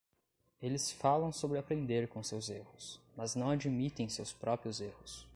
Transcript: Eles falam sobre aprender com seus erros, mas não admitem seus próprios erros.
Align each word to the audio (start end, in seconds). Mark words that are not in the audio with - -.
Eles 0.59 0.91
falam 0.91 1.31
sobre 1.31 1.59
aprender 1.59 2.07
com 2.07 2.23
seus 2.23 2.49
erros, 2.49 2.99
mas 3.15 3.35
não 3.35 3.51
admitem 3.51 4.09
seus 4.09 4.33
próprios 4.33 4.81
erros. 4.81 5.27